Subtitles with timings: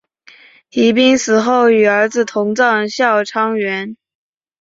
[0.71, 3.95] 宜嫔死后与儿子同葬孝昌园。